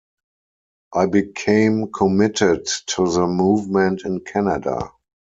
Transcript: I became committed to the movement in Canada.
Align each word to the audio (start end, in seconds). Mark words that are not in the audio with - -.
I 0.95 1.05
became 1.05 1.91
committed 1.91 2.65
to 2.87 3.07
the 3.07 3.27
movement 3.27 4.01
in 4.03 4.21
Canada. 4.21 4.93